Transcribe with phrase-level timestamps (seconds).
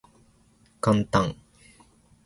[0.81, 1.35] 元旦